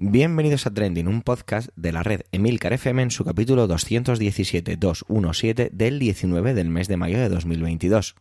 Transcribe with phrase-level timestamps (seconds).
[0.00, 5.98] Bienvenidos a Trending, un podcast de la red Emilcar FM en su capítulo 217-217 del
[5.98, 8.14] 19 del mes de mayo de 2022.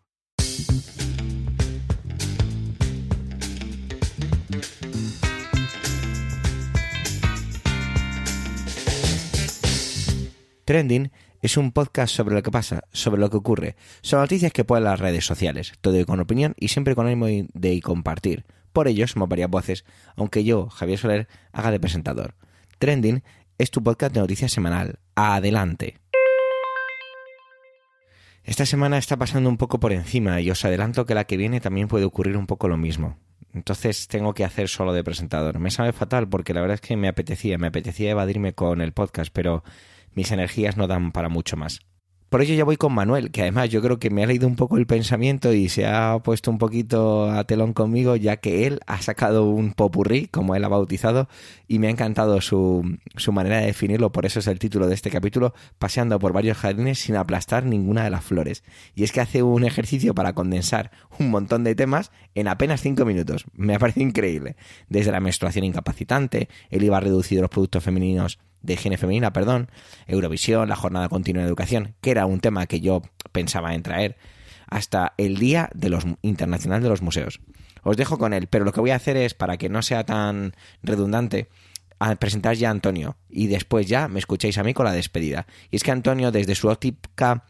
[10.65, 11.11] Trending
[11.43, 14.85] es un podcast sobre lo que pasa, sobre lo que ocurre, sobre noticias que pueden
[14.85, 18.45] las redes sociales, todo con opinión y siempre con ánimo de compartir.
[18.77, 19.85] Por ello somos varias voces,
[20.15, 22.35] aunque yo, Javier Soler, haga de presentador.
[22.77, 23.23] Trending
[23.57, 24.99] es tu podcast de noticias semanal.
[25.15, 25.97] Adelante.
[28.43, 31.59] Esta semana está pasando un poco por encima y os adelanto que la que viene
[31.59, 33.17] también puede ocurrir un poco lo mismo.
[33.51, 35.57] Entonces tengo que hacer solo de presentador.
[35.57, 38.93] Me sabe fatal porque la verdad es que me apetecía, me apetecía evadirme con el
[38.93, 39.63] podcast, pero
[40.13, 41.79] mis energías no dan para mucho más.
[42.29, 44.57] Por ello ya voy con Manuel, que además yo creo que me ha leído un
[44.57, 48.81] poco el pensamiento y se ha puesto un poquito a telón conmigo, ya que él
[48.85, 51.29] ha sacado un popurrí, como él ha bautizado,
[51.69, 54.95] y me ha encantado su, su manera de definirlo, por eso es el título de
[54.95, 58.65] este capítulo, paseando por varios jardines sin aplastar ninguna de las flores.
[58.93, 63.05] Y es que hace un ejercicio para condensar un montón de temas en apenas cinco
[63.05, 63.45] minutos.
[63.53, 64.57] Me ha parecido increíble.
[64.89, 69.69] Desde la menstruación incapacitante, el IVA reducido de los productos femeninos de higiene femenina, perdón,
[70.07, 74.17] Eurovisión, la jornada continua de educación, que era un tema que yo pensaba en traer,
[74.67, 77.39] hasta el Día de los Internacional de los Museos.
[77.83, 80.05] Os dejo con él, pero lo que voy a hacer es, para que no sea
[80.05, 81.49] tan redundante,
[81.99, 85.47] a presentar ya a Antonio y después ya me escuchéis a mí con la despedida.
[85.71, 87.45] Y es que Antonio, desde su óptica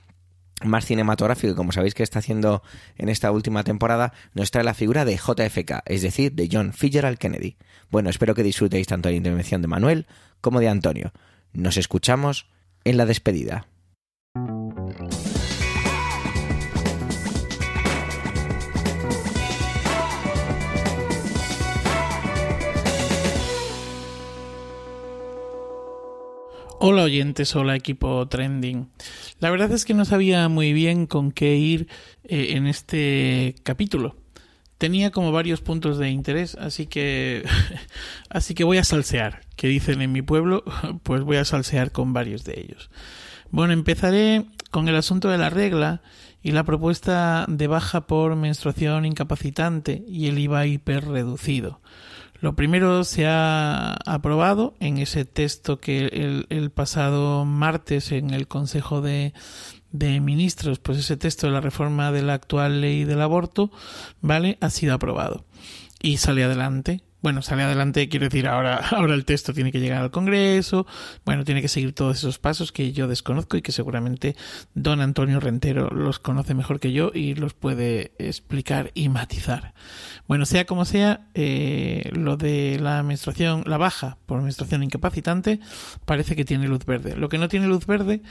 [0.63, 2.63] más cinematográfico, como sabéis que está haciendo
[2.97, 7.17] en esta última temporada, nos trae la figura de JFK, es decir, de John Fitzgerald
[7.17, 7.58] Kennedy.
[7.89, 10.08] Bueno, espero que disfrutéis tanto de la intervención de Manuel
[10.41, 11.11] como de Antonio.
[11.53, 12.50] Nos escuchamos
[12.83, 13.67] en la despedida.
[26.80, 28.91] Hola oyentes, hola equipo trending.
[29.40, 31.88] La verdad es que no sabía muy bien con qué ir
[32.24, 34.16] eh, en este capítulo.
[34.78, 37.44] Tenía como varios puntos de interés, así que
[38.30, 40.64] así que voy a salsear, que dicen en mi pueblo,
[41.03, 42.90] pues voy a salsear con varios de ellos.
[43.50, 46.02] Bueno, empezaré con el asunto de la regla
[46.42, 51.81] y la propuesta de baja por menstruación incapacitante y el IVA hiperreducido.
[52.40, 59.02] Lo primero se ha aprobado en ese texto que el, pasado martes en el Consejo
[59.02, 59.34] de,
[59.92, 63.72] de Ministros, pues ese texto de la reforma de la actual ley del aborto,
[64.22, 64.58] ¿vale?
[64.62, 65.46] Ha sido aprobado.
[66.00, 70.02] Y sale adelante bueno, sale adelante, quiero decir, ahora, ahora el texto tiene que llegar
[70.02, 70.88] al Congreso,
[71.26, 74.38] bueno, tiene que seguir todos esos pasos que yo desconozco y que seguramente
[74.76, 79.74] don Antonio Rentero los conoce mejor que yo y los puede explicar y matizar.
[80.26, 85.59] Bueno, sea como sea, eh, lo de la menstruación, la baja por menstruación incapacitante,
[86.06, 87.18] parece que tiene luz verde.
[87.18, 88.22] Lo que no tiene luz verde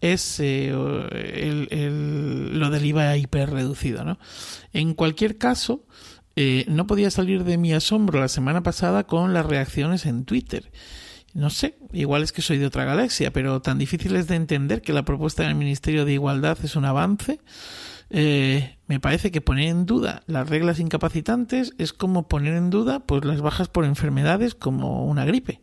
[0.00, 4.16] es eh, el, lo del IVA hiper reducido, ¿no?
[4.72, 5.84] En cualquier caso,
[6.36, 10.70] eh, no podía salir de mi asombro la semana pasada con las reacciones en Twitter.
[11.34, 14.82] No sé, igual es que soy de otra galaxia, pero tan difícil es de entender
[14.82, 17.40] que la propuesta del Ministerio de Igualdad es un avance.
[18.10, 23.00] Eh, me parece que poner en duda las reglas incapacitantes es como poner en duda
[23.00, 25.62] pues las bajas por enfermedades como una gripe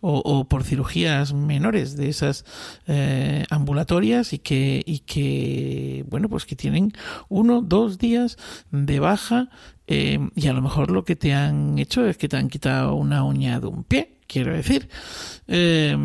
[0.00, 2.44] o, por cirugías menores de esas
[2.86, 6.92] eh, ambulatorias y que y que bueno pues que tienen
[7.28, 8.36] uno dos días
[8.70, 9.48] de baja
[9.90, 12.94] eh, y a lo mejor lo que te han hecho es que te han quitado
[12.94, 14.88] una uña de un pie quiero decir
[15.46, 15.96] eh,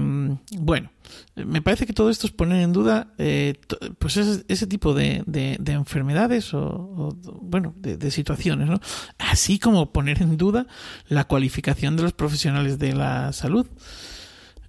[0.58, 0.90] bueno
[1.36, 3.56] me parece que todo esto es poner en duda eh,
[4.00, 5.24] pues ese, tipo de,
[5.66, 8.80] enfermedades o, bueno de, situaciones ¿no?
[9.18, 10.66] así como poner en duda
[11.10, 13.68] la cualificación de los profesionales de la salud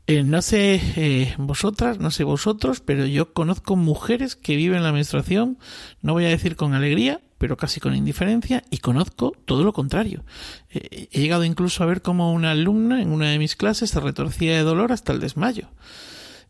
[0.07, 4.93] eh, no sé eh, vosotras, no sé vosotros, pero yo conozco mujeres que viven la
[4.93, 5.57] menstruación,
[6.03, 10.25] no voy a decir con alegría, pero casi con indiferencia, y conozco todo lo contrario.
[10.71, 14.57] he llegado incluso a ver cómo una alumna en una de mis clases se retorcía
[14.57, 15.69] de dolor hasta el desmayo.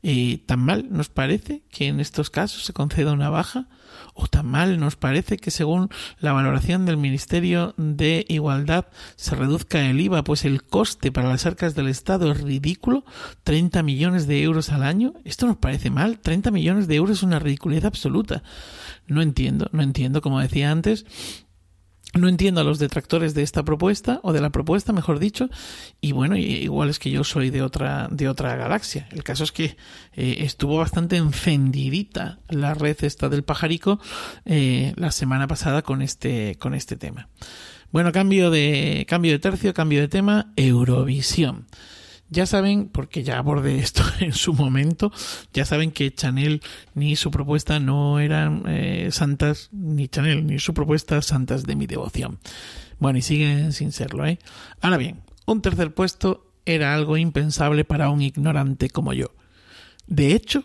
[0.03, 3.67] ¿Y tan mal nos parece que en estos casos se conceda una baja?
[4.15, 5.91] ¿O tan mal nos parece que según
[6.21, 11.47] la valoración del Ministerio de Igualdad se reduzca el IVA, pues el coste para las
[11.47, 13.05] arcas del Estado es ridículo?
[13.45, 15.15] ¿30 millones de euros al año?
[15.25, 16.21] ¿Esto nos parece mal?
[16.21, 18.45] 30 millones de euros es una ridiculez absoluta.
[19.09, 21.05] No entiendo, no entiendo, como decía antes,
[22.15, 25.49] no entiendo a los detractores de esta propuesta, o de la propuesta, mejor dicho,
[26.01, 29.09] y bueno, igual es que yo soy de otra, de otra galaxia.
[29.11, 29.77] El caso es que
[30.15, 34.01] eh, estuvo bastante encendidita la red esta del pajarico
[34.45, 37.29] eh, la semana pasada con este, con este tema.
[37.91, 41.67] Bueno, cambio de, cambio de tercio, cambio de tema, Eurovisión.
[42.31, 45.13] Ya saben, porque ya abordé esto en su momento,
[45.53, 46.63] ya saben que Chanel
[46.95, 51.87] ni su propuesta no eran eh, santas, ni Chanel ni su propuesta santas de mi
[51.87, 52.39] devoción.
[52.99, 54.39] Bueno, y siguen sin serlo, ¿eh?
[54.81, 59.33] Ahora bien, un tercer puesto era algo impensable para un ignorante como yo.
[60.07, 60.65] De hecho,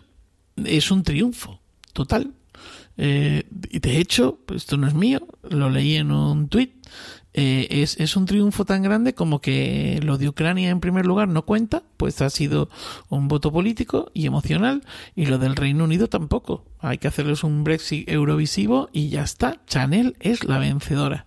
[0.56, 1.60] es un triunfo
[1.92, 2.34] total.
[2.96, 6.86] Eh, de hecho, esto no es mío, lo leí en un tuit.
[7.32, 11.28] Eh, es, es, un triunfo tan grande como que lo de Ucrania en primer lugar
[11.28, 12.68] no cuenta, pues ha sido
[13.08, 14.82] un voto político y emocional,
[15.14, 16.64] y lo del Reino Unido tampoco.
[16.80, 19.60] Hay que hacerles un Brexit eurovisivo y ya está.
[19.66, 21.26] Chanel es la vencedora.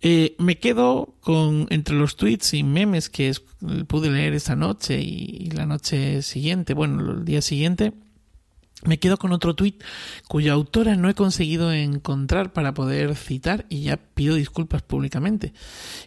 [0.00, 3.32] Eh, me quedo con entre los tweets y memes que
[3.86, 7.92] pude leer esa noche y, la noche siguiente, bueno, el día siguiente.
[8.84, 9.82] Me quedo con otro tuit
[10.28, 15.54] cuya autora no he conseguido encontrar para poder citar y ya pido disculpas públicamente.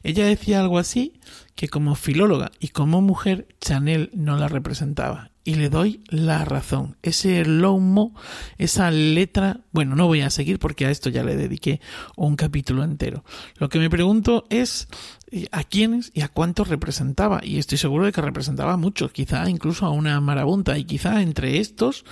[0.04, 1.20] Ella decía algo así
[1.56, 6.98] que como filóloga y como mujer Chanel no la representaba y le doy la razón.
[7.02, 8.14] Ese lomo,
[8.58, 11.82] esa letra, bueno, no voy a seguir porque a esto ya le dediqué
[12.16, 13.24] un capítulo entero.
[13.58, 14.88] Lo que me pregunto es
[15.32, 17.42] eh, a quiénes y a cuántos representaba.
[17.44, 20.78] Y estoy seguro de que representaba a muchos, quizá incluso a una marabunta.
[20.78, 22.06] Y quizá entre estos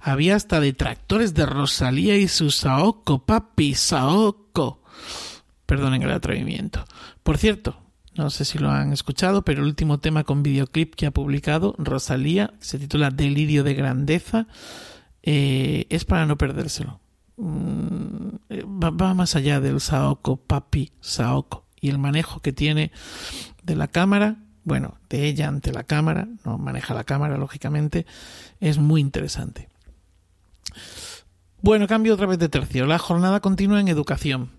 [0.00, 4.82] había hasta detractores de Rosalía y su Saoko, papi, Saoko.
[5.66, 6.84] Perdonen el atrevimiento.
[7.22, 7.81] Por cierto,
[8.14, 11.74] no sé si lo han escuchado, pero el último tema con videoclip que ha publicado
[11.78, 14.46] Rosalía, se titula Delirio de Grandeza,
[15.22, 17.00] eh, es para no perdérselo.
[17.36, 22.92] Mm, va, más allá del Saoko, papi Saoko, y el manejo que tiene
[23.62, 28.06] de la cámara, bueno, de ella ante la cámara, no maneja la cámara, lógicamente,
[28.60, 29.68] es muy interesante.
[31.62, 32.86] Bueno, cambio otra vez de tercio.
[32.86, 34.50] La jornada continúa en educación.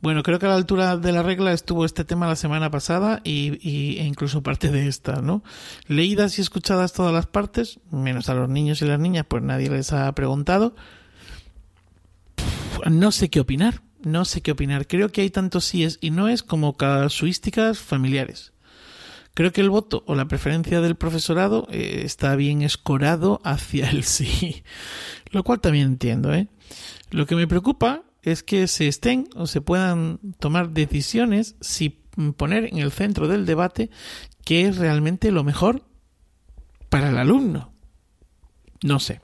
[0.00, 3.20] Bueno, creo que a la altura de la regla estuvo este tema la semana pasada
[3.24, 5.42] y, e incluso parte de esta, ¿no?
[5.86, 9.70] Leídas y escuchadas todas las partes, menos a los niños y las niñas, pues nadie
[9.70, 10.74] les ha preguntado.
[12.88, 14.86] No sé qué opinar, no sé qué opinar.
[14.86, 18.52] Creo que hay tantos síes y no es como casuísticas familiares.
[19.34, 24.02] Creo que el voto o la preferencia del profesorado eh, está bien escorado hacia el
[24.02, 24.64] sí,
[25.30, 26.48] lo cual también entiendo, ¿eh?
[27.10, 31.90] Lo que me preocupa es que se estén o se puedan tomar decisiones si
[32.36, 33.90] poner en el centro del debate
[34.44, 35.84] qué es realmente lo mejor
[36.88, 37.72] para el alumno.
[38.82, 39.20] No sé.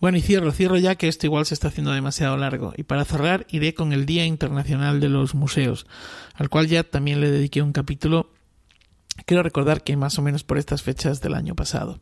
[0.00, 2.74] Bueno, y cierro, cierro ya que esto igual se está haciendo demasiado largo.
[2.76, 5.86] Y para cerrar iré con el Día Internacional de los Museos,
[6.34, 8.30] al cual ya también le dediqué un capítulo.
[9.26, 12.00] Quiero recordar que más o menos por estas fechas del año pasado.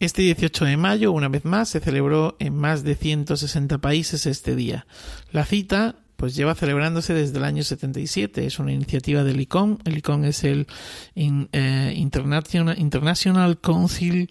[0.00, 4.56] Este 18 de mayo, una vez más, se celebró en más de 160 países este
[4.56, 4.86] día.
[5.30, 8.46] La cita pues lleva celebrándose desde el año 77.
[8.46, 9.78] Es una iniciativa del ICOM.
[9.84, 10.66] El ICOM es el
[11.14, 14.30] eh, International, Council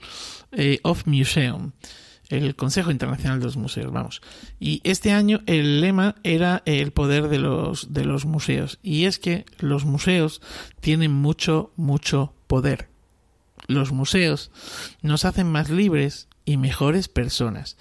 [0.52, 1.72] eh, of Museum,
[2.30, 4.22] el Consejo Internacional de los Museos, vamos.
[4.60, 8.80] Y este año el lema era el poder de los, de los museos.
[8.82, 10.42] Y es que los museos
[10.80, 12.94] tienen mucho, mucho poder
[13.68, 14.52] los museos
[15.02, 17.78] nos hacen más libres y mejores personas.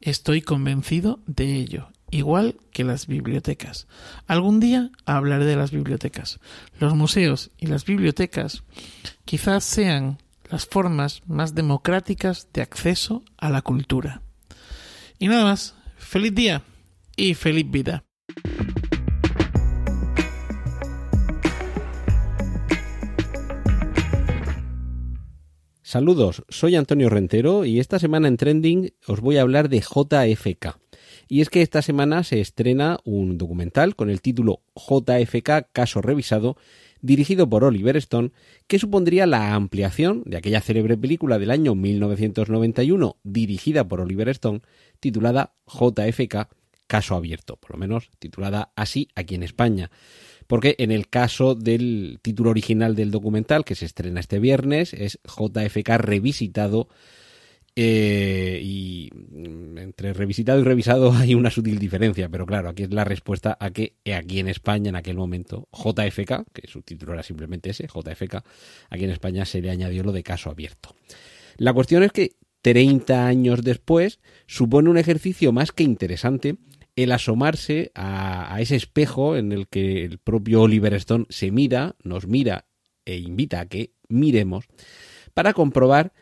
[0.00, 3.86] Estoy convencido de ello, igual que las bibliotecas.
[4.26, 6.40] Algún día hablaré de las bibliotecas.
[6.78, 8.62] Los museos y las bibliotecas
[9.24, 10.18] quizás sean
[10.50, 14.22] las formas más democráticas de acceso a la cultura.
[15.18, 16.62] Y nada más, feliz día
[17.16, 18.04] y feliz vida.
[25.82, 30.78] Saludos, soy Antonio Rentero y esta semana en Trending os voy a hablar de JFK.
[31.26, 36.56] Y es que esta semana se estrena un documental con el título JFK Caso Revisado,
[37.02, 38.30] dirigido por Oliver Stone,
[38.66, 44.60] que supondría la ampliación de aquella célebre película del año 1991, dirigida por Oliver Stone,
[45.00, 46.48] titulada JFK
[46.86, 49.90] Caso Abierto, por lo menos titulada así aquí en España
[50.50, 55.20] porque en el caso del título original del documental, que se estrena este viernes, es
[55.24, 56.88] JFK revisitado.
[57.76, 58.39] Eh,
[60.00, 63.70] entre revisitado y revisado hay una sutil diferencia, pero claro, aquí es la respuesta a
[63.70, 68.36] que aquí en España, en aquel momento, JFK, que su título era simplemente ese, JFK,
[68.88, 70.94] aquí en España se le añadió lo de caso abierto.
[71.58, 76.56] La cuestión es que 30 años después supone un ejercicio más que interesante
[76.96, 82.26] el asomarse a, ese espejo en el que el propio Oliver Stone se mira, nos
[82.26, 82.64] mira
[83.04, 84.64] e invita a que miremos
[85.34, 86.12] para comprobar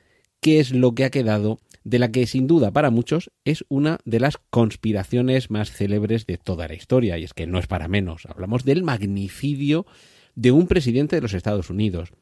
[0.40, 3.99] qué es lo que ha quedado de la que sin duda para muchos es una
[4.04, 7.88] de las conspiraciones más célebres de toda la historia, y es que no es para
[7.88, 9.87] menos, hablamos del magnicidio
[10.35, 12.12] de un presidente de los Estados Unidos,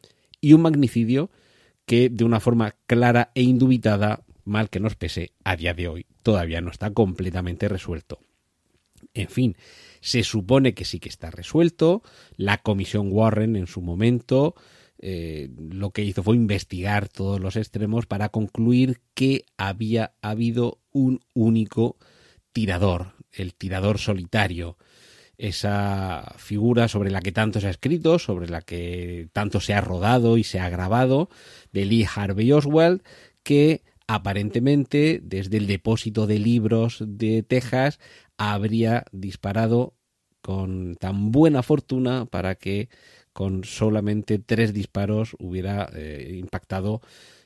[0.41, 1.31] y un magnicidio
[1.87, 6.07] que de una forma clara e indubitada, mal que nos pese, a día de hoy
[6.23, 8.19] todavía no está completamente resuelto.
[9.15, 9.57] En fin,
[10.01, 12.03] se supone que sí que está resuelto.
[12.37, 14.55] La comisión Warren en su momento
[15.09, 21.21] eh, lo que hizo fue investigar todos los extremos para concluir que había habido un
[21.33, 21.97] único
[22.53, 24.77] tirador, el tirador solitario,
[25.39, 29.81] esa figura sobre la que tanto se ha escrito, sobre la que tanto se ha
[29.81, 31.31] rodado y se ha grabado,
[31.73, 33.05] de Lee Harvey Oswald,
[33.45, 38.01] que aparentemente desde el depósito de libros de Texas
[38.39, 39.95] habría disparado
[40.41, 42.89] con tan buena fortuna para que
[43.37, 47.03] con solamente tres disparos hubiera eh, impactado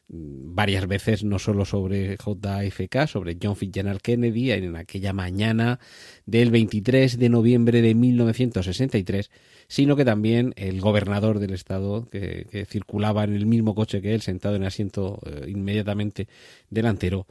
[0.07, 5.81] mm, varias veces no solo sobre JFK, sobre John Fitzgerald Kennedy en aquella mañana
[6.27, 9.33] del 23 de noviembre de 1963,
[9.67, 14.23] sino que también el gobernador del estado que, circulaba en el mismo coche que él,
[14.23, 16.29] sentado en asiento eh, inmediatamente
[16.71, 17.27] delantero,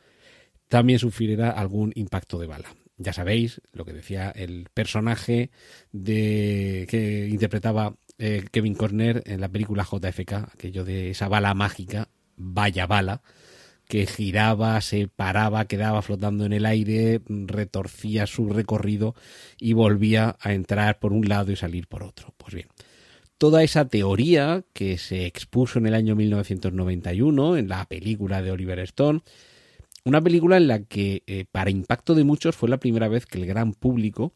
[0.68, 2.76] también sufriera algún impacto de bala.
[2.98, 5.50] Ya sabéis lo que decía el personaje
[5.94, 12.10] de que interpretaba eh, Kevin Corner en la película JFK, aquello de esa bala mágica,
[12.36, 13.22] vaya bala,
[13.88, 19.16] que giraba, se paraba, quedaba flotando en el aire, retorcía su recorrido
[19.60, 22.34] y volvía a entrar por un lado y salir por otro.
[22.38, 22.68] Pues bien,
[23.40, 28.80] toda esa teoría que se expuso en el año 1991 en la película de Oliver
[28.80, 29.22] Stone,
[30.04, 33.40] una película en la que, eh, para impacto de muchos, fue la primera vez que
[33.40, 34.34] el gran público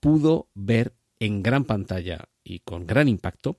[0.00, 3.58] pudo ver en gran pantalla y con gran impacto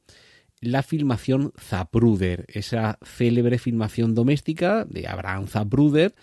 [0.60, 6.16] la filmación Zapruder, esa célebre filmación doméstica de Abraham Zapruder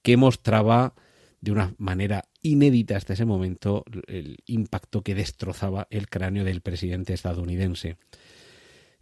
[0.00, 0.94] que mostraba
[1.40, 7.12] de una manera inédita hasta ese momento el impacto que destrozaba el cráneo del presidente
[7.12, 7.96] estadounidense.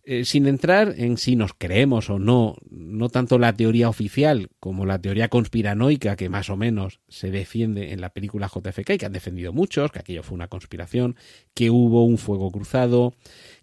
[0.03, 4.87] Eh, sin entrar en si nos creemos o no, no tanto la teoría oficial como
[4.87, 9.07] la teoría conspiranoica que más o menos se defiende en la película JFK y que
[9.07, 11.17] han defendido muchos, que aquello fue una conspiración,
[11.53, 13.13] que hubo un fuego cruzado,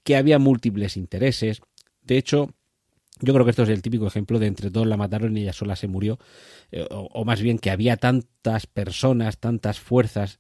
[0.04, 1.62] que había múltiples intereses.
[2.04, 2.54] De hecho,
[3.20, 5.54] yo creo que esto es el típico ejemplo de entre todos la mataron y ella
[5.54, 6.20] sola se murió,
[6.72, 10.40] eh, o más bien que había tantas personas, tantas fuerzas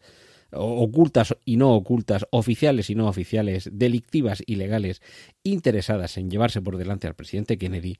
[0.51, 5.01] ocultas y no ocultas, oficiales y no oficiales, delictivas y legales,
[5.43, 7.97] interesadas en llevarse por delante al presidente Kennedy,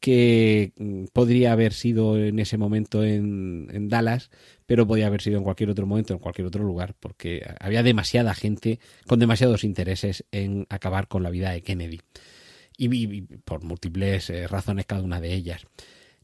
[0.00, 4.30] que mm, podría haber sido en ese momento en, Dallas,
[4.66, 8.34] pero podría haber sido en cualquier otro momento, en cualquier otro lugar, porque había demasiada
[8.34, 12.00] gente con demasiados intereses en acabar con la vida de Kennedy.
[12.78, 15.66] Y, por múltiples eh, razones cada una de ellas.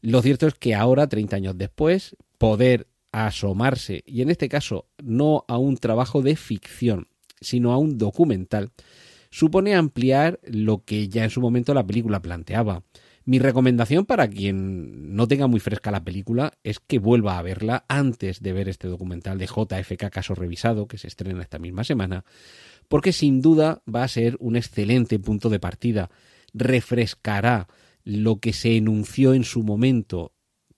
[0.01, 5.45] Lo cierto es que ahora, 30 años después, poder asomarse, y en este caso no
[5.47, 7.07] a un trabajo de ficción,
[7.39, 8.71] sino a un documental,
[9.29, 12.83] supone ampliar lo que ya en su momento la película planteaba.
[13.25, 17.85] Mi recomendación para quien no tenga muy fresca la película es que vuelva a verla
[17.87, 22.25] antes de ver este documental de JFK Caso Revisado, que se estrena esta misma semana,
[22.89, 26.09] porque sin duda va a ser un excelente punto de partida.
[26.53, 27.69] Refrescará
[28.03, 30.32] lo que se enunció en su momento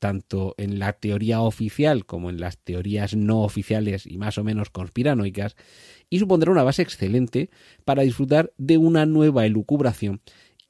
[0.05, 4.69] tanto en la teoría oficial como en las teorías no oficiales y más o menos
[4.69, 5.55] conspiranoicas,
[6.11, 7.49] y supondrá una base excelente
[7.85, 10.21] para disfrutar de una nueva elucubración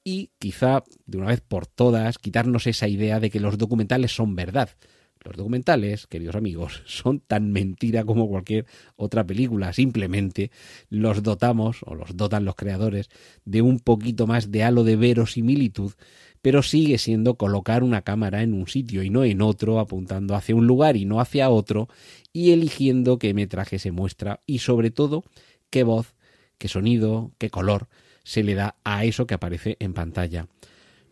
[0.06, 4.38] y quizá de una vez por todas quitarnos esa idea de que los documentales son
[4.38, 4.70] verdad.
[5.25, 8.65] Los documentales, queridos amigos, son tan mentira como cualquier
[8.96, 9.74] otra película.
[9.74, 10.51] Simplemente
[10.89, 13.10] los dotamos, o los dotan los creadores,
[13.44, 15.94] de un poquito más de halo de verosimilitud
[16.46, 20.55] pero sigue siendo colocar una cámara en un sitio y no en otro, apuntando hacia
[20.55, 21.89] un lugar y no hacia otro,
[22.34, 25.24] y eligiendo qué metraje se muestra y sobre todo
[25.72, 26.13] qué voz,
[26.60, 27.88] qué sonido, qué color
[28.24, 30.48] se le da a eso que aparece en pantalla.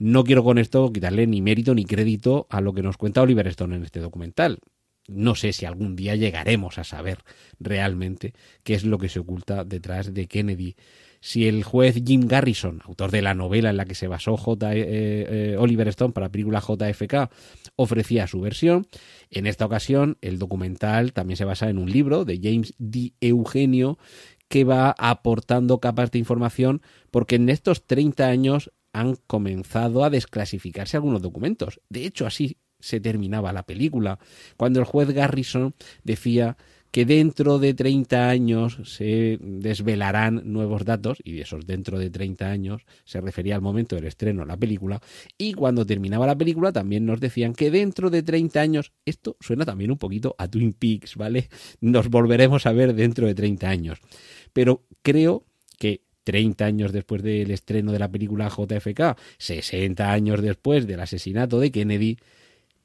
[0.04, 3.48] No quiero con esto quitarle ni mérito ni crédito a lo que nos cuenta Oliver
[3.48, 4.60] Stone en este documental.
[5.08, 7.20] No sé si algún día llegaremos a saber
[7.58, 8.34] realmente
[8.64, 10.76] qué es lo que se oculta detrás de Kennedy
[11.22, 14.74] si el juez Jim Garrison, autor de la novela en la que se basó J.
[14.74, 17.32] Eh, eh, Oliver Stone para la película JFK,
[17.78, 18.88] ofrecía su versión,
[19.30, 23.14] en esta ocasión el documental también se basa en un libro de James D.
[23.22, 23.98] Eugenio
[24.50, 30.98] que va aportando capas de información porque en estos 30 años han comenzado a desclasificarse
[30.98, 31.82] algunos documentos.
[31.90, 34.20] De hecho, así se terminaba la película,
[34.58, 35.74] cuando el juez Garrison
[36.04, 36.58] decía
[36.92, 42.86] que dentro de 30 años se desvelarán nuevos datos, y esos dentro de 30 años
[43.04, 45.02] se refería al momento del estreno de la película,
[45.38, 49.66] y cuando terminaba la película también nos decían que dentro de 30 años, esto suena
[49.66, 51.50] también un poquito a Twin Peaks, ¿vale?
[51.82, 54.00] Nos volveremos a ver dentro de 30 años.
[54.52, 55.46] Pero creo
[55.80, 61.60] que 30 años después del estreno de la película JFK, 60 años después del asesinato
[61.60, 62.18] de Kennedy,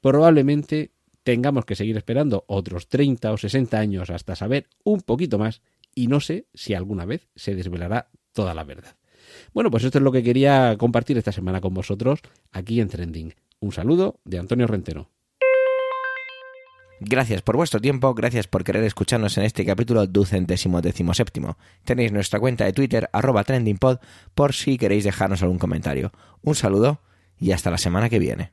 [0.01, 0.91] probablemente
[1.23, 5.61] tengamos que seguir esperando otros 30 o 60 años hasta saber un poquito más
[5.95, 8.95] y no sé si alguna vez se desvelará toda la verdad.
[9.53, 13.35] Bueno, pues esto es lo que quería compartir esta semana con vosotros aquí en Trending.
[13.59, 15.09] Un saludo de Antonio Rentero.
[17.01, 21.57] Gracias por vuestro tiempo, gracias por querer escucharnos en este capítulo ducentésimo décimo séptimo.
[21.85, 23.99] Tenéis nuestra cuenta de Twitter, arroba trendingpod,
[24.35, 26.11] por si queréis dejarnos algún comentario.
[26.41, 26.99] Un saludo
[27.39, 28.51] y hasta la semana que viene.